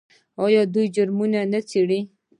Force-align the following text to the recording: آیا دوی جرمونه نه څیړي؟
آیا 0.45 0.61
دوی 0.73 0.85
جرمونه 0.95 1.39
نه 1.51 1.59
څیړي؟ 1.69 1.99